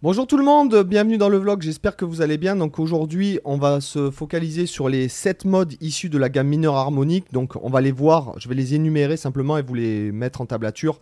Bonjour 0.00 0.28
tout 0.28 0.36
le 0.36 0.44
monde, 0.44 0.84
bienvenue 0.84 1.18
dans 1.18 1.28
le 1.28 1.38
vlog, 1.38 1.60
j'espère 1.60 1.96
que 1.96 2.04
vous 2.04 2.22
allez 2.22 2.38
bien. 2.38 2.54
Donc 2.54 2.78
aujourd'hui 2.78 3.40
on 3.44 3.56
va 3.56 3.80
se 3.80 4.12
focaliser 4.12 4.66
sur 4.66 4.88
les 4.88 5.08
7 5.08 5.44
modes 5.44 5.74
issus 5.80 6.08
de 6.08 6.18
la 6.18 6.28
gamme 6.28 6.46
mineure 6.46 6.76
harmonique. 6.76 7.32
Donc 7.32 7.56
on 7.60 7.68
va 7.68 7.80
les 7.80 7.90
voir, 7.90 8.38
je 8.38 8.48
vais 8.48 8.54
les 8.54 8.76
énumérer 8.76 9.16
simplement 9.16 9.58
et 9.58 9.62
vous 9.62 9.74
les 9.74 10.12
mettre 10.12 10.40
en 10.40 10.46
tablature. 10.46 11.00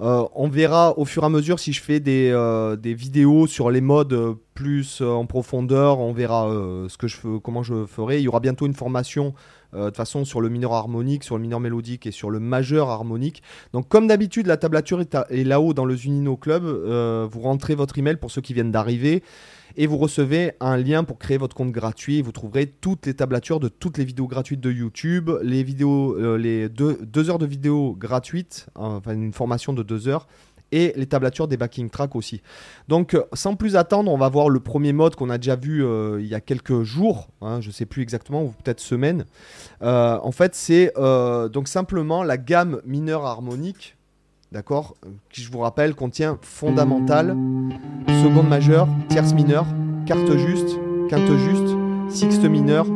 Euh, 0.00 0.24
on 0.34 0.48
verra 0.48 0.98
au 0.98 1.04
fur 1.04 1.24
et 1.24 1.26
à 1.26 1.28
mesure 1.28 1.60
si 1.60 1.74
je 1.74 1.82
fais 1.82 2.00
des, 2.00 2.30
euh, 2.32 2.78
vidéos 2.82 3.46
sur 3.46 3.70
les 3.70 3.82
modes 3.82 4.14
euh, 4.14 4.32
plus 4.54 5.02
en 5.02 5.26
profondeur. 5.26 5.98
On 5.98 6.14
verra 6.14 6.48
ce 6.88 6.96
que 6.96 7.08
je, 7.08 7.36
comment 7.36 7.62
je 7.62 7.84
ferai. 7.84 8.20
Il 8.20 8.22
y 8.22 8.28
aura 8.28 8.40
bientôt 8.40 8.64
une 8.64 8.72
formation 8.72 9.34
de 9.72 9.86
toute 9.86 9.96
façon 9.96 10.24
sur 10.24 10.40
le 10.40 10.48
mineur 10.48 10.72
harmonique, 10.72 11.24
sur 11.24 11.36
le 11.36 11.42
mineur 11.42 11.60
mélodique 11.60 12.06
et 12.06 12.10
sur 12.10 12.30
le 12.30 12.40
majeur 12.40 12.88
harmonique. 12.88 13.42
Donc 13.72 13.88
comme 13.88 14.06
d'habitude, 14.06 14.46
la 14.46 14.56
tablature 14.56 15.00
est, 15.00 15.44
là-haut 15.44 15.74
dans 15.74 15.84
le 15.84 15.96
Zunino 15.96 16.36
Club. 16.36 16.64
vous 16.64 17.40
rentrez 17.40 17.74
votre 17.74 17.98
email 17.98 18.16
pour 18.16 18.30
ceux 18.30 18.40
qui 18.40 18.54
viennent 18.54 18.72
d'arriver 18.72 19.22
et 19.76 19.86
vous 19.86 19.96
recevez 19.96 20.52
un 20.60 20.76
lien 20.76 21.04
pour 21.04 21.18
créer 21.18 21.38
votre 21.38 21.54
compte 21.54 21.72
gratuit. 21.72 22.22
Vous 22.22 22.32
trouverez 22.32 22.66
toutes 22.66 23.06
les 23.06 23.14
tablatures 23.14 23.60
de 23.60 23.68
toutes 23.68 23.98
les 23.98 24.04
vidéos 24.04 24.26
gratuites 24.26 24.60
de 24.60 24.70
YouTube, 24.70 25.30
les 25.42 25.62
vidéos, 25.62 26.16
euh, 26.18 26.36
les 26.36 26.68
deux, 26.68 27.30
heures 27.30 27.38
de 27.38 27.46
vidéos 27.46 27.94
gratuites, 27.94 28.66
enfin 28.74 29.14
une 29.14 29.32
formation 29.32 29.72
de 29.72 29.82
deux 29.82 30.08
heures 30.08 30.26
et 30.72 30.92
les 30.96 31.06
tablatures 31.06 31.48
des 31.48 31.56
backing 31.56 31.90
tracks 31.90 32.16
aussi. 32.16 32.42
Donc 32.88 33.16
sans 33.32 33.56
plus 33.56 33.76
attendre, 33.76 34.10
on 34.10 34.18
va 34.18 34.28
voir 34.28 34.48
le 34.48 34.60
premier 34.60 34.92
mode 34.92 35.16
qu'on 35.16 35.30
a 35.30 35.38
déjà 35.38 35.56
vu 35.56 35.84
euh, 35.84 36.20
il 36.20 36.26
y 36.26 36.34
a 36.34 36.40
quelques 36.40 36.82
jours, 36.82 37.28
hein, 37.40 37.60
je 37.60 37.68
ne 37.68 37.72
sais 37.72 37.86
plus 37.86 38.02
exactement, 38.02 38.42
ou 38.42 38.54
peut-être 38.62 38.80
semaines. 38.80 39.24
Euh, 39.82 40.18
en 40.22 40.32
fait, 40.32 40.54
c'est 40.54 40.92
donc 41.52 41.68
simplement 41.68 42.22
la 42.22 42.36
gamme 42.36 42.80
mineure 42.84 43.26
harmonique 43.26 43.96
d'accord 44.52 44.96
Qui, 45.30 45.42
je 45.42 45.50
vous 45.50 45.60
rappelle, 45.60 45.94
contient 45.94 46.38
fondamentale, 46.42 47.36
seconde 48.22 48.48
majeure, 48.48 48.88
tierce 49.08 49.32
mineure, 49.32 49.66
quarte 50.06 50.36
juste, 50.36 50.76
quinte 51.08 51.36
juste, 51.36 51.76
sixte 52.08 52.44
mineure, 52.44 52.86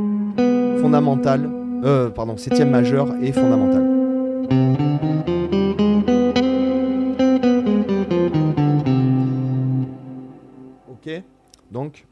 fondamentale, 0.80 1.48
euh, 1.84 2.10
pardon, 2.10 2.36
septième 2.36 2.70
majeure 2.70 3.14
et 3.22 3.32
fondamentale. 3.32 3.93
Donc. 11.74 12.06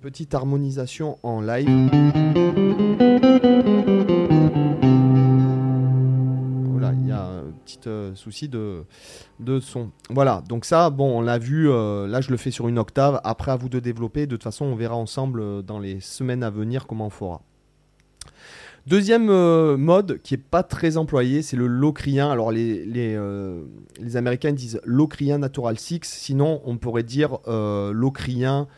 petite 0.00 0.34
harmonisation 0.34 1.18
en 1.24 1.40
live. 1.40 1.66
Voilà, 6.70 6.92
il 6.92 7.08
y 7.08 7.10
a 7.10 7.24
un 7.24 7.50
petit 7.64 7.80
euh, 7.88 8.14
souci 8.14 8.48
de, 8.48 8.84
de 9.40 9.58
son. 9.58 9.90
Voilà, 10.10 10.44
donc 10.48 10.64
ça, 10.64 10.90
bon, 10.90 11.18
on 11.18 11.20
l'a 11.22 11.38
vu, 11.38 11.68
euh, 11.68 12.06
là 12.06 12.20
je 12.20 12.30
le 12.30 12.36
fais 12.36 12.52
sur 12.52 12.68
une 12.68 12.78
octave, 12.78 13.20
après 13.24 13.50
à 13.50 13.56
vous 13.56 13.68
de 13.68 13.80
développer, 13.80 14.28
de 14.28 14.36
toute 14.36 14.44
façon 14.44 14.66
on 14.66 14.76
verra 14.76 14.94
ensemble 14.94 15.40
euh, 15.40 15.60
dans 15.60 15.80
les 15.80 15.98
semaines 15.98 16.44
à 16.44 16.50
venir 16.50 16.86
comment 16.86 17.06
on 17.06 17.10
fera. 17.10 17.42
Deuxième 18.86 19.26
mode 19.76 20.20
qui 20.22 20.34
est 20.34 20.38
pas 20.38 20.62
très 20.62 20.96
employé, 20.96 21.42
c'est 21.42 21.56
le 21.56 21.66
locrien. 21.66 22.30
Alors 22.30 22.52
les, 22.52 22.84
les, 22.84 23.18
les, 24.00 24.16
Américains 24.16 24.52
disent 24.52 24.80
locrien 24.84 25.38
natural 25.38 25.76
6, 25.76 26.00
sinon 26.04 26.60
on 26.64 26.76
pourrait 26.76 27.02
dire 27.02 27.38
locrien 27.46 28.68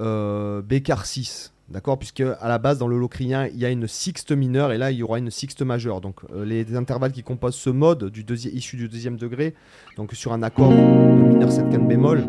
euh, 0.00 0.62
Bécard 0.62 1.06
6. 1.06 1.52
D'accord? 1.68 1.98
Puisque 1.98 2.20
à 2.22 2.48
la 2.48 2.58
base, 2.58 2.78
dans 2.78 2.88
le 2.88 2.98
locrien, 2.98 3.46
il 3.46 3.58
y 3.58 3.64
a 3.64 3.70
une 3.70 3.86
sixte 3.86 4.32
mineure 4.32 4.72
et 4.72 4.78
là, 4.78 4.90
il 4.90 4.98
y 4.98 5.02
aura 5.04 5.18
une 5.18 5.30
sixte 5.30 5.62
majeure. 5.62 6.00
Donc, 6.00 6.16
euh, 6.34 6.44
les 6.44 6.74
intervalles 6.74 7.12
qui 7.12 7.22
composent 7.22 7.54
ce 7.54 7.70
mode 7.70 8.06
du 8.06 8.24
issu 8.34 8.76
du 8.76 8.88
deuxième 8.88 9.16
degré, 9.16 9.54
donc 9.96 10.12
sur 10.14 10.32
un 10.32 10.42
accord 10.42 10.70
de 10.70 10.74
mineur 10.74 11.52
7 11.52 11.70
can 11.70 11.84
bémol, 11.84 12.24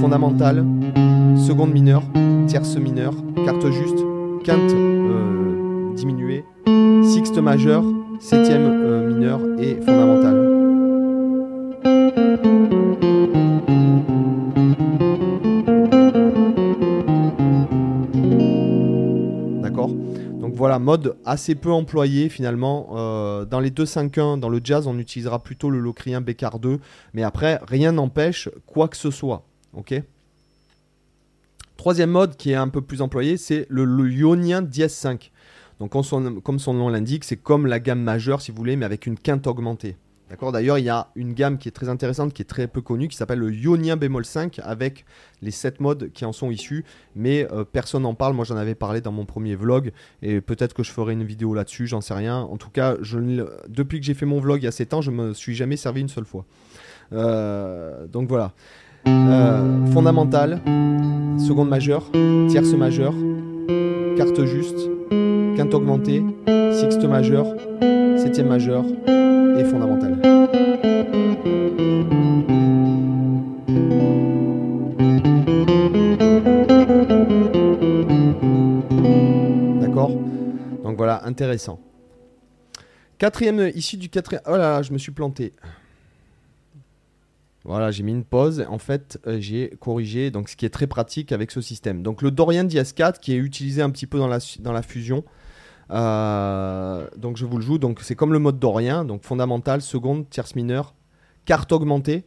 fondamental, 0.00 0.64
seconde 1.36 1.72
mineure, 1.72 2.04
tierce 2.46 2.76
mineure, 2.76 3.14
carte 3.44 3.70
juste, 3.70 3.98
quinte 4.44 4.72
euh, 4.72 5.43
diminuée, 5.94 6.44
sixte 7.02 7.38
majeure, 7.38 7.84
septième 8.20 8.66
euh, 8.66 9.08
mineure 9.08 9.40
et 9.58 9.76
fondamentale. 9.76 10.54
voilà, 20.64 20.78
mode 20.78 21.16
assez 21.26 21.54
peu 21.54 21.70
employé 21.70 22.30
finalement. 22.30 22.88
Euh, 22.94 23.44
dans 23.44 23.60
les 23.60 23.70
2-5-1, 23.70 24.40
dans 24.40 24.48
le 24.48 24.62
jazz, 24.64 24.86
on 24.86 24.98
utilisera 24.98 25.42
plutôt 25.42 25.68
le 25.68 25.78
locrien 25.78 26.22
Bécard 26.22 26.58
2. 26.58 26.80
Mais 27.12 27.22
après, 27.22 27.60
rien 27.68 27.92
n'empêche 27.92 28.48
quoi 28.64 28.88
que 28.88 28.96
ce 28.96 29.10
soit. 29.10 29.44
Ok 29.74 29.94
Troisième 31.76 32.10
mode 32.10 32.36
qui 32.36 32.52
est 32.52 32.54
un 32.54 32.68
peu 32.68 32.80
plus 32.80 33.02
employé, 33.02 33.36
c'est 33.36 33.66
le, 33.68 34.10
ionien 34.10 34.62
dièse 34.62 34.94
5. 34.94 35.32
Donc 35.80 35.92
comme 35.92 36.58
son 36.58 36.74
nom 36.74 36.88
l'indique, 36.88 37.24
c'est 37.24 37.36
comme 37.36 37.66
la 37.66 37.80
gamme 37.80 38.00
majeure 38.00 38.40
si 38.40 38.50
vous 38.50 38.56
voulez, 38.56 38.76
mais 38.76 38.86
avec 38.86 39.06
une 39.06 39.18
quinte 39.18 39.46
augmentée. 39.46 39.96
D'accord? 40.30 40.52
D'ailleurs, 40.52 40.78
il 40.78 40.84
y 40.84 40.90
a 40.90 41.08
une 41.16 41.34
gamme 41.34 41.58
qui 41.58 41.68
est 41.68 41.72
très 41.72 41.90
intéressante, 41.90 42.32
qui 42.32 42.40
est 42.40 42.46
très 42.46 42.66
peu 42.66 42.80
connue, 42.80 43.08
qui 43.08 43.16
s'appelle 43.16 43.40
le 43.40 43.52
Ionien 43.52 43.96
bémol 43.96 44.24
5, 44.24 44.58
avec 44.64 45.04
les 45.42 45.50
7 45.50 45.80
modes 45.80 46.10
qui 46.12 46.24
en 46.24 46.32
sont 46.32 46.50
issus. 46.50 46.84
Mais 47.14 47.46
euh, 47.52 47.64
personne 47.64 48.02
n'en 48.02 48.14
parle. 48.14 48.34
Moi, 48.34 48.46
j'en 48.46 48.56
avais 48.56 48.74
parlé 48.74 49.02
dans 49.02 49.12
mon 49.12 49.26
premier 49.26 49.54
vlog. 49.54 49.92
Et 50.22 50.40
peut-être 50.40 50.72
que 50.72 50.82
je 50.82 50.90
ferai 50.90 51.12
une 51.12 51.24
vidéo 51.24 51.52
là-dessus, 51.52 51.86
j'en 51.86 52.00
sais 52.00 52.14
rien. 52.14 52.38
En 52.38 52.56
tout 52.56 52.70
cas, 52.70 52.96
depuis 53.68 54.00
que 54.00 54.06
j'ai 54.06 54.14
fait 54.14 54.26
mon 54.26 54.40
vlog 54.40 54.62
il 54.62 54.64
y 54.64 54.68
a 54.68 54.72
7 54.72 54.94
ans, 54.94 55.02
je 55.02 55.10
me 55.10 55.34
suis 55.34 55.54
jamais 55.54 55.76
servi 55.76 56.00
une 56.00 56.08
seule 56.08 56.24
fois. 56.24 56.46
Euh, 57.12 58.06
donc 58.06 58.28
voilà. 58.28 58.52
Euh, 59.06 59.86
fondamental, 59.92 60.62
seconde 61.38 61.68
majeure, 61.68 62.10
tierce 62.48 62.72
majeure, 62.72 63.14
carte 64.16 64.46
juste, 64.46 64.88
quinte 65.64 65.74
augmentée, 65.74 66.22
sixte 66.72 67.04
majeure, 67.04 67.46
septième 68.18 68.48
majeure, 68.48 68.84
et 69.58 69.64
fondamentale. 69.64 70.20
D'accord? 79.80 80.10
Donc 80.82 80.98
voilà, 80.98 81.24
intéressant. 81.24 81.80
Quatrième, 83.16 83.70
issu 83.74 83.96
du 83.96 84.10
quatrième... 84.10 84.42
Oh 84.46 84.50
là 84.50 84.58
là, 84.58 84.82
je 84.82 84.92
me 84.92 84.98
suis 84.98 85.12
planté. 85.12 85.54
Voilà, 87.64 87.90
j'ai 87.90 88.02
mis 88.02 88.12
une 88.12 88.24
pause. 88.24 88.66
En 88.68 88.78
fait, 88.78 89.18
euh, 89.26 89.38
j'ai 89.40 89.70
corrigé, 89.80 90.30
donc 90.30 90.50
ce 90.50 90.56
qui 90.56 90.66
est 90.66 90.70
très 90.70 90.86
pratique 90.86 91.32
avec 91.32 91.50
ce 91.50 91.62
système. 91.62 92.02
Donc 92.02 92.20
le 92.20 92.30
Dorian 92.30 92.64
DS4 92.64 93.18
qui 93.18 93.32
est 93.32 93.38
utilisé 93.38 93.80
un 93.80 93.88
petit 93.88 94.06
peu 94.06 94.18
dans 94.18 94.28
la, 94.28 94.40
dans 94.58 94.72
la 94.72 94.82
fusion. 94.82 95.24
Euh, 95.90 97.06
donc 97.16 97.36
je 97.36 97.44
vous 97.44 97.58
le 97.58 97.62
joue. 97.62 97.78
Donc 97.78 98.00
c'est 98.02 98.14
comme 98.14 98.32
le 98.32 98.38
mode 98.38 98.58
dorien, 98.58 99.04
donc 99.04 99.22
fondamental, 99.22 99.82
seconde, 99.82 100.28
tierce 100.28 100.54
mineure, 100.54 100.94
quarte 101.44 101.72
augmentée, 101.72 102.24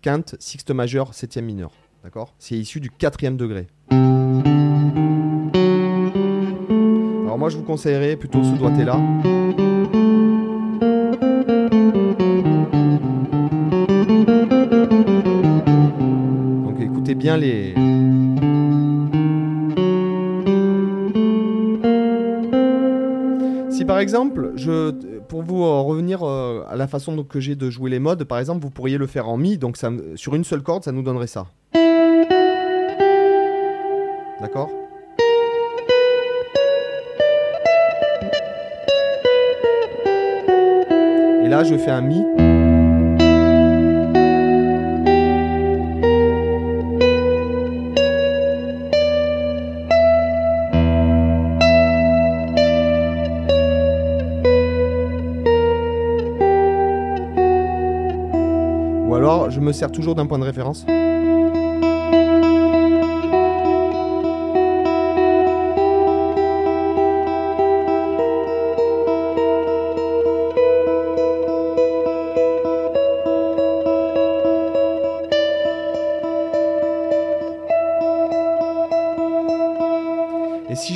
quinte, 0.00 0.36
sixte 0.38 0.70
majeure, 0.70 1.14
septième 1.14 1.44
mineure. 1.44 1.72
D'accord? 2.02 2.34
C'est 2.38 2.56
issu 2.56 2.80
du 2.80 2.90
quatrième 2.90 3.36
degré. 3.36 3.68
Alors 7.24 7.38
moi 7.38 7.48
je 7.48 7.56
vous 7.56 7.62
conseillerais 7.62 8.16
plutôt 8.16 8.42
ce 8.42 8.52
doigté 8.58 8.84
là. 8.84 8.96
Donc 16.64 16.80
écoutez 16.80 17.14
bien 17.14 17.36
les, 17.36 17.74
exemple, 24.02 24.52
je, 24.56 24.90
pour 25.28 25.42
vous 25.42 25.62
euh, 25.62 25.80
revenir 25.80 26.22
euh, 26.22 26.64
à 26.68 26.76
la 26.76 26.86
façon 26.86 27.24
que 27.24 27.40
j'ai 27.40 27.54
de 27.54 27.70
jouer 27.70 27.88
les 27.88 27.98
modes, 27.98 28.24
par 28.24 28.38
exemple, 28.38 28.62
vous 28.62 28.70
pourriez 28.70 28.98
le 28.98 29.06
faire 29.06 29.28
en 29.28 29.38
mi, 29.38 29.56
donc 29.56 29.78
sur 30.16 30.34
une 30.34 30.44
seule 30.44 30.62
corde, 30.62 30.84
ça 30.84 30.92
nous 30.92 31.02
donnerait 31.02 31.26
ça. 31.26 31.46
D'accord? 34.40 34.70
Et 41.44 41.48
là, 41.48 41.64
je 41.64 41.76
fais 41.76 41.90
un 41.90 42.02
mi. 42.02 42.61
Je 59.50 59.60
me 59.60 59.72
sers 59.72 59.90
toujours 59.90 60.14
d'un 60.14 60.26
point 60.26 60.38
de 60.38 60.44
référence. 60.44 60.86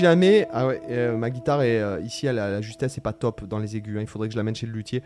Jamais, 0.09 0.47
ah 0.53 0.69
euh, 0.91 1.17
ma 1.17 1.31
guitare 1.31 1.63
est 1.63 1.81
euh, 1.81 2.01
ici, 2.01 2.27
elle, 2.27 2.37
la 2.37 2.61
justesse 2.61 2.97
est 2.97 3.01
pas 3.01 3.13
top 3.13 3.45
dans 3.45 3.59
les 3.59 3.77
aigus. 3.77 3.97
hein, 3.99 4.03
il 4.03 4.07
faudrait 4.07 4.29
que 4.29 4.33
je 4.33 4.39
l'amène 4.39 4.55
chez 4.55 4.67
le 4.67 4.73
luthier. 4.73 5.03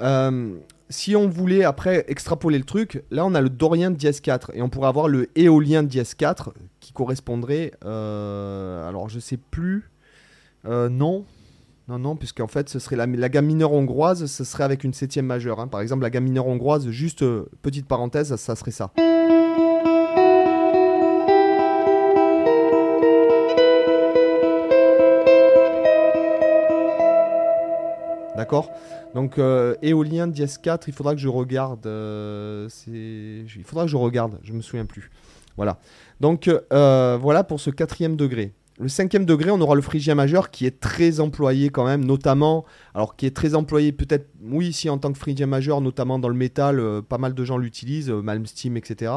Euh, 0.00 0.54
si 0.88 1.14
on 1.14 1.28
voulait 1.28 1.62
après 1.64 2.04
extrapoler 2.08 2.58
le 2.58 2.64
truc, 2.64 3.02
là 3.10 3.24
on 3.24 3.34
a 3.34 3.40
le 3.40 3.48
Dorien 3.48 3.90
de 3.90 3.96
dièse 3.96 4.20
4 4.20 4.52
et 4.54 4.62
on 4.62 4.68
pourrait 4.68 4.88
avoir 4.88 5.06
le 5.08 5.28
éolien 5.36 5.82
de 5.84 5.88
dièse 5.88 6.14
4 6.14 6.52
qui 6.80 6.92
correspondrait. 6.92 7.72
alors 7.82 9.08
je 9.08 9.20
sais 9.20 9.36
plus. 9.38 9.88
Non. 10.64 11.24
Non, 11.88 11.98
non, 11.98 12.14
puisqu'en 12.14 12.46
fait, 12.46 12.68
ce 12.68 12.78
serait 12.78 12.94
la, 12.94 13.06
la 13.06 13.28
gamme 13.28 13.46
mineure 13.46 13.72
hongroise, 13.72 14.26
ce 14.26 14.44
serait 14.44 14.62
avec 14.62 14.84
une 14.84 14.92
septième 14.92 15.26
majeure. 15.26 15.58
hein. 15.58 15.66
Par 15.66 15.80
exemple, 15.80 16.02
la 16.02 16.10
gamme 16.10 16.22
mineure 16.22 16.46
hongroise, 16.46 16.88
juste 16.90 17.24
petite 17.62 17.86
parenthèse, 17.86 18.32
ça 18.36 18.54
serait 18.54 18.70
ça. 18.70 18.92
D'accord 28.40 28.70
Donc, 29.14 29.36
euh, 29.36 29.74
éolien 29.82 30.26
dièse 30.26 30.56
4, 30.56 30.88
il 30.88 30.94
faudra 30.94 31.14
que 31.14 31.20
je 31.20 31.28
regarde. 31.28 31.84
euh, 31.84 32.70
il 32.88 33.64
faudra 33.66 33.84
que 33.84 33.90
je 33.90 33.98
regarde, 33.98 34.38
je 34.42 34.54
me 34.54 34.62
souviens 34.62 34.86
plus. 34.86 35.10
Voilà. 35.58 35.78
Donc, 36.20 36.48
euh, 36.48 37.18
voilà 37.20 37.44
pour 37.44 37.60
ce 37.60 37.68
quatrième 37.68 38.16
degré. 38.16 38.54
Le 38.78 38.88
cinquième 38.88 39.26
degré, 39.26 39.50
on 39.50 39.60
aura 39.60 39.74
le 39.74 39.82
phrygien 39.82 40.14
majeur 40.14 40.50
qui 40.50 40.64
est 40.64 40.80
très 40.80 41.20
employé 41.20 41.68
quand 41.68 41.84
même, 41.84 42.02
notamment, 42.02 42.64
alors 42.94 43.14
qui 43.14 43.26
est 43.26 43.36
très 43.36 43.54
employé 43.54 43.92
peut-être, 43.92 44.30
oui, 44.42 44.68
ici 44.68 44.88
en 44.88 44.96
tant 44.96 45.12
que 45.12 45.18
phrygien 45.18 45.46
majeur, 45.46 45.82
notamment 45.82 46.18
dans 46.18 46.30
le 46.30 46.34
métal, 46.34 46.82
pas 47.06 47.18
mal 47.18 47.34
de 47.34 47.44
gens 47.44 47.58
l'utilisent, 47.58 48.08
Malmsteen, 48.08 48.74
etc. 48.78 49.12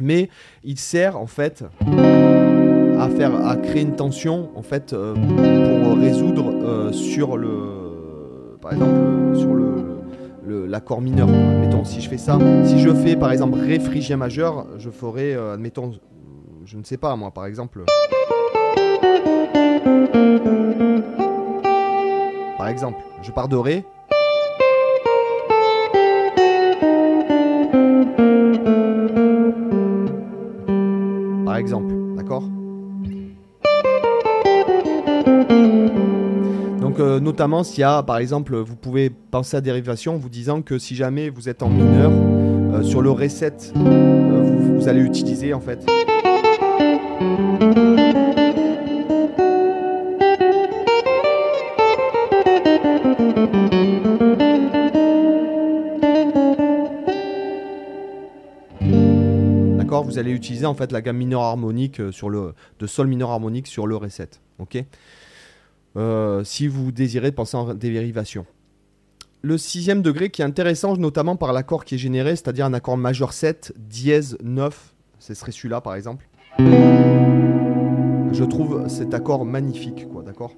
Mais 0.00 0.30
il 0.62 0.78
sert 0.78 1.18
en 1.18 1.26
fait 1.26 1.64
à 2.96 3.08
faire, 3.08 3.44
à 3.44 3.56
créer 3.56 3.82
une 3.82 3.96
tension 3.96 4.56
en 4.56 4.62
fait 4.62 4.94
pour 4.94 5.98
résoudre 5.98 6.92
sur 6.92 7.36
le, 7.36 7.79
par 8.70 8.74
exemple, 8.74 9.00
euh, 9.00 9.34
sur 9.34 10.68
l'accord 10.68 11.00
mineur. 11.00 11.28
Admettons, 11.28 11.84
si 11.84 12.00
je 12.00 12.08
fais 12.08 12.18
ça, 12.18 12.38
si 12.64 12.78
je 12.78 12.90
fais 12.94 13.16
par 13.16 13.32
exemple 13.32 13.58
Ré 13.58 13.80
phrygien 13.80 14.16
majeur, 14.16 14.66
je 14.78 14.90
ferai, 14.90 15.34
euh, 15.34 15.54
admettons, 15.54 15.92
je 16.64 16.76
ne 16.76 16.84
sais 16.84 16.96
pas 16.96 17.16
moi, 17.16 17.32
par 17.32 17.46
exemple. 17.46 17.84
Par 22.56 22.68
exemple, 22.68 23.00
je 23.22 23.32
pars 23.32 23.48
de 23.48 23.56
Ré. 23.56 23.84
Par 31.44 31.56
exemple, 31.56 31.92
d'accord? 32.16 32.44
Euh, 37.00 37.20
notamment 37.20 37.64
s'il 37.64 37.80
y 37.80 37.84
a, 37.84 38.02
par 38.02 38.18
exemple, 38.18 38.56
vous 38.56 38.76
pouvez 38.76 39.10
penser 39.10 39.56
à 39.56 39.60
dérivation 39.60 40.14
en 40.14 40.18
vous 40.18 40.28
disant 40.28 40.62
que 40.62 40.78
si 40.78 40.94
jamais 40.94 41.28
vous 41.30 41.48
êtes 41.48 41.62
en 41.62 41.68
mineur, 41.68 42.12
euh, 42.72 42.82
sur 42.84 43.02
le 43.02 43.10
reset, 43.10 43.52
euh, 43.76 44.76
vous, 44.76 44.88
allez 44.88 45.00
utiliser 45.00 45.52
en 45.52 45.60
fait. 45.60 45.84
D'accord? 59.76 60.04
Vous 60.04 60.18
allez 60.18 60.30
utiliser 60.30 60.66
en 60.66 60.74
fait 60.74 60.92
la 60.92 61.02
gamme 61.02 61.16
mineure 61.16 61.42
harmonique 61.42 62.00
euh, 62.00 62.12
sur 62.12 62.30
le 62.30 62.54
de 62.78 62.86
sol 62.86 63.08
mineur 63.08 63.30
harmonique 63.30 63.66
sur 63.66 63.88
le 63.88 63.96
reset. 63.96 64.30
Ok? 64.60 64.84
Euh, 65.96 66.44
Si 66.44 66.68
vous 66.68 66.92
désirez 66.92 67.32
penser 67.32 67.56
en 67.56 67.74
dérivation. 67.74 68.46
Le 69.42 69.56
sixième 69.58 70.02
degré 70.02 70.28
qui 70.30 70.42
est 70.42 70.44
intéressant 70.44 70.96
notamment 70.96 71.34
par 71.36 71.52
l'accord 71.54 71.84
qui 71.86 71.94
est 71.94 71.98
généré, 71.98 72.36
c'est-à-dire 72.36 72.66
un 72.66 72.74
accord 72.74 72.96
majeur 72.98 73.32
7, 73.32 73.72
dièse 73.78 74.36
9, 74.42 74.94
ce 75.18 75.32
serait 75.34 75.50
celui-là 75.52 75.80
par 75.80 75.94
exemple. 75.94 76.28
Je 78.32 78.44
trouve 78.44 78.86
cet 78.88 79.14
accord 79.14 79.44
magnifique, 79.46 80.06
quoi, 80.12 80.22
d'accord? 80.22 80.52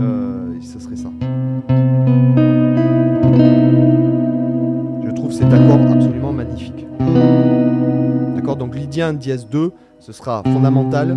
Euh, 0.00 0.54
Ce 0.62 0.78
serait 0.78 0.96
ça. 0.96 1.10
Je 5.04 5.10
trouve 5.14 5.32
cet 5.32 5.52
accord 5.52 5.80
absolument 5.92 6.32
magnifique. 6.32 6.86
D'accord? 8.36 8.56
Donc 8.56 8.74
lydien 8.76 9.12
dièse 9.14 9.46
2, 9.48 9.72
ce 10.00 10.12
sera 10.12 10.42
fondamental, 10.44 11.16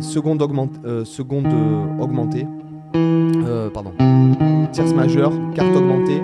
seconde, 0.00 0.42
euh, 0.84 1.04
euh, 1.46 2.02
augmentée, 2.02 2.46
euh, 2.94 3.70
pardon, 3.70 3.92
tierce 4.72 4.92
majeure, 4.92 5.32
quarte 5.54 5.74
augmentée, 5.76 6.20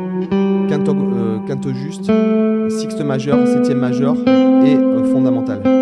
quinte, 0.69 0.89
quinte 1.47 1.73
juste, 1.73 2.11
sixte 2.69 3.01
majeure, 3.01 3.47
septième 3.47 3.79
majeure 3.79 4.17
et 4.65 4.77
fondamentale. 5.13 5.80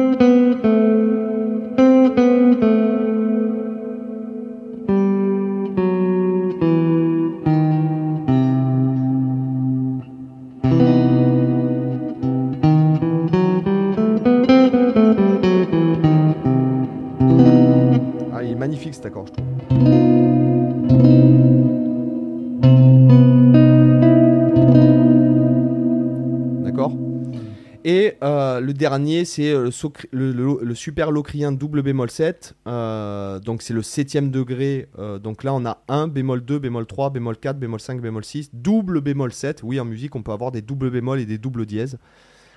C'est 29.24 29.50
euh, 29.52 29.70
le, 30.12 30.74
super 30.74 31.10
locrien 31.10 31.52
double 31.52 31.82
bémol 31.82 32.10
7. 32.10 32.54
euh, 32.66 33.38
donc 33.40 33.62
c'est 33.62 33.74
le 33.74 33.82
septième 33.82 34.30
degré. 34.30 34.88
euh, 34.98 35.18
donc 35.18 35.44
là, 35.44 35.54
on 35.54 35.64
a 35.66 35.82
1, 35.88 36.08
bémol 36.08 36.44
2, 36.44 36.58
bémol 36.58 36.86
3, 36.86 37.10
bémol 37.10 37.36
4, 37.36 37.58
bémol 37.58 37.80
5, 37.80 38.00
bémol 38.00 38.24
6, 38.24 38.50
double 38.52 39.00
bémol 39.00 39.32
7. 39.32 39.62
Oui, 39.62 39.78
en 39.80 39.84
musique, 39.84 40.14
on 40.16 40.22
peut 40.22 40.32
avoir 40.32 40.50
des 40.52 40.62
doubles 40.62 40.90
bémols 40.90 41.20
et 41.20 41.26
des 41.26 41.38
doubles 41.38 41.66
dièses. 41.66 41.98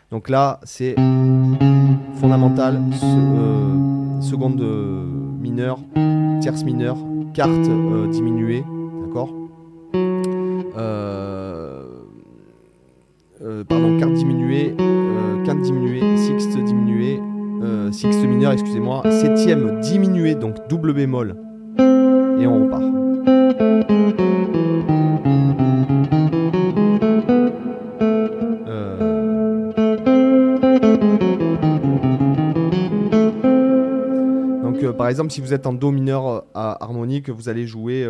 Donc 0.09 0.29
là, 0.29 0.59
c'est 0.63 0.95
fondamental, 2.15 2.79
se- 2.93 4.27
seconde 4.29 4.61
mineure, 5.41 5.79
tierce 6.41 6.63
mineure, 6.63 6.97
quarte 7.33 7.69
diminuée, 8.11 8.63
d'accord? 9.05 9.29
Euh, 13.43 13.63
Pardon, 13.63 13.97
quarte 13.97 14.13
diminuée, 14.13 14.75
euh, 14.79 15.43
quinte 15.43 15.61
diminuée, 15.61 16.17
sixte 16.17 16.55
diminuée, 16.63 17.19
euh, 17.63 17.91
sixte 17.91 18.23
mineure, 18.23 18.51
excusez-moi, 18.51 19.01
septième 19.09 19.79
diminuée, 19.81 20.35
donc 20.35 20.55
double 20.69 20.93
bémol, 20.93 21.35
et 21.79 22.45
on 22.45 22.65
repart. 22.65 22.83
Euh, 28.67 29.71
Donc 34.63 34.83
euh, 34.83 34.93
par 34.93 35.07
exemple 35.07 35.31
si 35.31 35.41
vous 35.41 35.53
êtes 35.53 35.65
en 35.65 35.73
Do 35.73 35.89
mineur 35.91 36.45
à 36.53 36.83
harmonique, 36.83 37.29
vous 37.29 37.49
allez 37.49 37.65
jouer... 37.65 38.07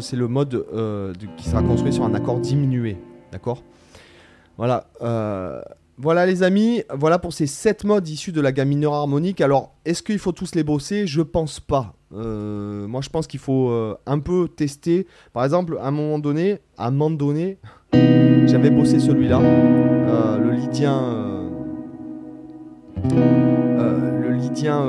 c'est 0.00 0.16
le 0.16 0.28
mode 0.28 0.66
euh, 0.72 1.12
qui 1.36 1.48
sera 1.48 1.62
construit 1.62 1.92
sur 1.92 2.04
un 2.04 2.14
accord 2.14 2.38
diminué. 2.38 2.96
D'accord? 3.32 3.62
Voilà. 4.56 4.86
euh, 5.02 5.60
voilà 5.96 6.26
les 6.26 6.42
amis, 6.42 6.82
voilà 6.92 7.20
pour 7.20 7.32
ces 7.32 7.46
7 7.46 7.84
modes 7.84 8.08
issus 8.08 8.32
de 8.32 8.40
la 8.40 8.50
gamme 8.50 8.68
mineure 8.68 8.94
harmonique. 8.94 9.40
Alors, 9.40 9.74
est-ce 9.84 10.02
qu'il 10.02 10.18
faut 10.18 10.32
tous 10.32 10.56
les 10.56 10.64
bosser? 10.64 11.06
Je 11.06 11.22
pense 11.22 11.60
pas. 11.60 11.94
Euh, 12.12 12.88
moi, 12.88 13.00
je 13.00 13.08
pense 13.10 13.28
qu'il 13.28 13.38
faut 13.38 13.72
un 14.04 14.18
peu 14.18 14.48
tester. 14.48 15.06
Par 15.32 15.44
exemple, 15.44 15.78
à 15.80 15.86
un 15.86 15.90
moment 15.92 16.18
donné, 16.18 16.58
à 16.76 16.88
un 16.88 16.90
moment 16.90 17.10
donné, 17.10 17.58
j'avais 17.92 18.70
bossé 18.70 18.98
celui-là, 18.98 19.40
le 19.40 20.50
lydien, 20.50 21.48
le 23.04 24.30
lydien 24.32 24.88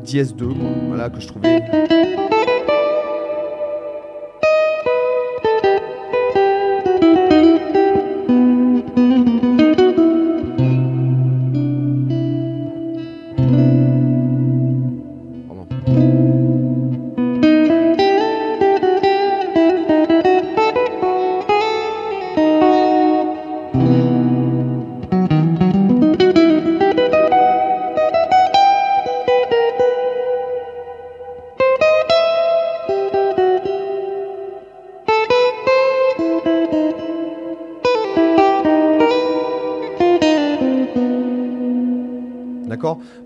dièse 0.00 0.34
2, 0.36 0.46
quoi. 0.46 0.54
voilà 0.88 1.10
que 1.10 1.20
je 1.20 1.26
trouvais. 1.26 2.25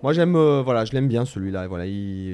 Moi 0.02 0.14
j'aime, 0.14 0.34
euh, 0.34 0.62
voilà, 0.62 0.86
je 0.86 0.92
l'aime 0.92 1.08
bien 1.08 1.26
celui-là. 1.26 1.66
Voilà, 1.66 1.84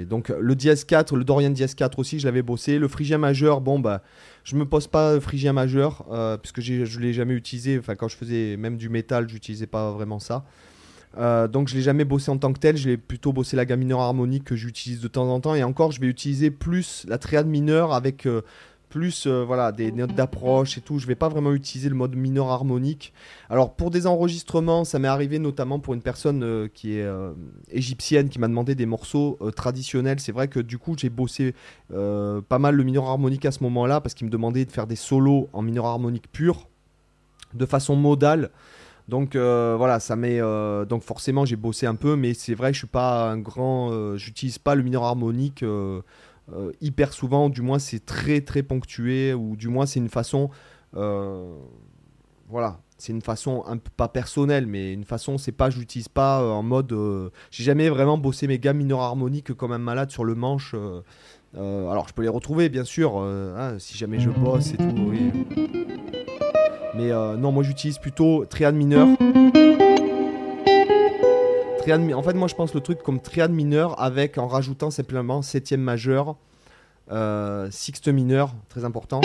Donc 0.04 0.28
le 0.28 0.54
dièse 0.54 0.84
4, 0.84 1.16
le 1.16 1.24
Dorian 1.24 1.50
dièse 1.50 1.74
4 1.74 1.98
aussi, 1.98 2.20
je 2.20 2.26
l'avais 2.26 2.42
bossé. 2.42 2.78
Le 2.78 2.86
phrygien 2.86 3.18
majeur, 3.18 3.60
bon 3.60 3.80
bah, 3.80 4.02
je 4.44 4.54
me 4.54 4.64
pose 4.64 4.86
pas 4.86 5.18
phrygien 5.20 5.52
majeur 5.52 6.06
euh, 6.12 6.36
puisque 6.36 6.60
je 6.60 7.00
l'ai 7.00 7.12
jamais 7.12 7.34
utilisé. 7.34 7.78
Enfin 7.78 7.96
quand 7.96 8.08
je 8.08 8.16
faisais 8.16 8.56
même 8.56 8.76
du 8.76 8.88
métal, 8.88 9.28
j'utilisais 9.28 9.66
pas 9.66 9.90
vraiment 9.90 10.20
ça. 10.20 10.44
Euh, 11.18 11.48
donc 11.48 11.68
je 11.68 11.74
l'ai 11.74 11.82
jamais 11.82 12.04
bossé 12.04 12.30
en 12.30 12.38
tant 12.38 12.52
que 12.52 12.58
tel, 12.58 12.76
je 12.76 12.88
l'ai 12.88 12.96
plutôt 12.96 13.32
bossé 13.32 13.56
la 13.56 13.64
gamme 13.64 13.80
mineure 13.80 14.00
harmonique 14.00 14.44
que 14.44 14.56
j'utilise 14.56 15.00
de 15.00 15.08
temps 15.08 15.28
en 15.28 15.40
temps. 15.40 15.54
Et 15.54 15.62
encore, 15.62 15.92
je 15.92 16.00
vais 16.00 16.06
utiliser 16.06 16.50
plus 16.50 17.06
la 17.08 17.18
triade 17.18 17.46
mineure 17.46 17.94
avec 17.94 18.26
euh, 18.26 18.42
plus 18.88 19.26
euh, 19.26 19.44
voilà 19.44 19.72
des 19.72 19.92
notes 19.92 20.14
d'approche 20.14 20.78
et 20.78 20.80
tout. 20.80 20.98
Je 20.98 21.06
vais 21.06 21.14
pas 21.14 21.28
vraiment 21.28 21.52
utiliser 21.52 21.88
le 21.88 21.94
mode 21.94 22.16
mineur 22.16 22.48
harmonique. 22.48 23.12
Alors 23.50 23.74
pour 23.74 23.90
des 23.90 24.06
enregistrements, 24.06 24.84
ça 24.84 24.98
m'est 24.98 25.08
arrivé 25.08 25.38
notamment 25.38 25.78
pour 25.78 25.94
une 25.94 26.02
personne 26.02 26.68
qui 26.74 26.98
est 26.98 27.08
égyptienne 27.70 28.28
qui 28.28 28.38
m'a 28.38 28.48
demandé 28.48 28.74
des 28.74 28.86
morceaux 28.86 29.38
traditionnels. 29.54 30.20
C'est 30.20 30.32
vrai 30.32 30.48
que 30.48 30.60
du 30.60 30.78
coup 30.78 30.94
j'ai 30.96 31.10
bossé 31.10 31.54
pas 31.90 32.58
mal 32.58 32.74
le 32.74 32.84
mineur 32.84 33.06
harmonique 33.06 33.44
à 33.44 33.52
ce 33.52 33.62
moment-là 33.64 34.00
parce 34.00 34.14
qu'il 34.14 34.26
me 34.26 34.32
demandait 34.32 34.64
de 34.64 34.72
faire 34.72 34.86
des 34.86 34.96
solos 34.96 35.48
en 35.52 35.62
mineur 35.62 35.86
harmonique 35.86 36.30
pur 36.32 36.68
de 37.54 37.66
façon 37.66 37.96
modale. 37.96 38.50
Donc 39.08 39.36
euh, 39.36 39.74
voilà, 39.78 40.00
ça 40.00 40.16
met 40.16 40.40
euh, 40.40 40.84
donc 40.84 41.02
forcément 41.02 41.44
j'ai 41.44 41.56
bossé 41.56 41.86
un 41.86 41.94
peu, 41.94 42.16
mais 42.16 42.34
c'est 42.34 42.54
vrai 42.54 42.70
que 42.70 42.74
je 42.74 42.80
suis 42.80 42.88
pas 42.88 43.30
un 43.30 43.38
grand, 43.38 43.90
euh, 43.92 44.16
j'utilise 44.16 44.58
pas 44.58 44.74
le 44.74 44.82
mineur 44.82 45.04
harmonique 45.04 45.64
hyper 46.80 47.12
souvent. 47.12 47.48
Du 47.48 47.62
moins 47.62 47.78
c'est 47.78 48.04
très 48.04 48.40
très 48.40 48.62
ponctué, 48.62 49.34
ou 49.34 49.56
du 49.56 49.68
moins 49.68 49.86
c'est 49.86 50.00
une 50.00 50.08
façon, 50.08 50.50
voilà, 50.92 52.80
c'est 52.98 53.12
une 53.12 53.22
façon 53.22 53.64
un 53.66 53.76
peu 53.76 53.90
pas 53.96 54.08
personnelle, 54.08 54.66
mais 54.66 54.92
une 54.92 55.04
façon 55.04 55.38
c'est 55.38 55.52
pas, 55.52 55.70
j'utilise 55.70 56.08
pas 56.08 56.42
en 56.42 56.62
mode, 56.62 56.94
j'ai 57.50 57.64
jamais 57.64 57.88
vraiment 57.88 58.18
bossé 58.18 58.46
mes 58.46 58.58
gammes 58.58 58.78
mineur 58.78 59.00
harmoniques 59.00 59.52
comme 59.54 59.72
un 59.72 59.78
malade 59.78 60.10
sur 60.10 60.24
le 60.24 60.34
manche. 60.34 60.74
alors 61.54 62.08
je 62.08 62.14
peux 62.14 62.22
les 62.22 62.28
retrouver 62.28 62.68
bien 62.68 62.84
sûr, 62.84 63.18
hein, 63.18 63.76
si 63.78 63.96
jamais 63.98 64.20
je 64.20 64.30
bosse 64.30 64.72
et 64.72 64.76
tout. 64.76 65.12
Mais 66.96 67.12
euh, 67.12 67.36
non, 67.36 67.52
moi 67.52 67.62
j'utilise 67.62 67.98
plutôt 67.98 68.46
triade 68.46 68.74
mineur. 68.74 69.08
En 71.88 72.22
fait, 72.22 72.34
moi 72.34 72.48
je 72.48 72.54
pense 72.56 72.74
le 72.74 72.80
truc 72.80 73.00
comme 73.02 73.20
triade 73.20 73.52
mineur 73.52 74.00
avec 74.00 74.38
en 74.38 74.48
rajoutant 74.48 74.90
simplement 74.90 75.40
septième 75.40 75.80
majeur, 75.80 76.34
euh, 77.12 77.68
sixte 77.70 78.08
mineur, 78.08 78.54
très 78.68 78.84
important. 78.84 79.20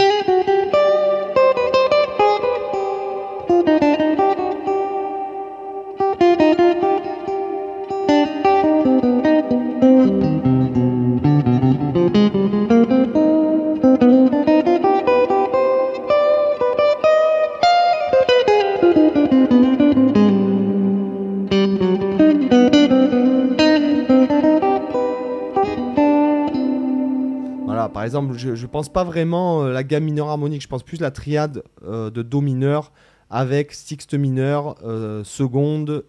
Par 28.01 28.05
exemple, 28.07 28.35
je, 28.35 28.49
ne 28.49 28.65
pense 28.65 28.91
pas 28.91 29.03
vraiment 29.03 29.61
euh, 29.63 29.73
la 29.73 29.83
gamme 29.83 30.05
mineure 30.05 30.29
harmonique, 30.29 30.63
je 30.63 30.67
pense 30.67 30.81
plus 30.81 30.99
la 30.99 31.11
triade 31.11 31.61
euh, 31.83 32.09
de 32.09 32.23
Do 32.23 32.41
mineur 32.41 32.91
avec 33.29 33.73
sixte 33.73 34.15
mineur, 34.15 34.73
euh, 34.83 35.23
seconde, 35.23 36.05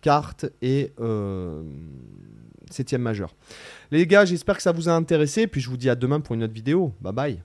quarte 0.00 0.46
et 0.62 0.94
septième 2.70 3.02
majeur. 3.02 3.34
Les 3.90 4.06
gars, 4.06 4.24
j'espère 4.24 4.56
que 4.56 4.62
ça 4.62 4.72
vous 4.72 4.88
a 4.88 4.92
intéressé, 4.92 5.46
puis 5.46 5.60
je 5.60 5.68
vous 5.68 5.76
dis 5.76 5.90
à 5.90 5.94
demain 5.94 6.20
pour 6.20 6.34
une 6.34 6.42
autre 6.42 6.54
vidéo. 6.54 6.94
Bye 7.02 7.12
bye 7.12 7.42